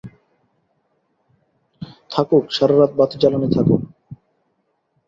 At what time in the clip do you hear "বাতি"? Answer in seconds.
2.99-3.15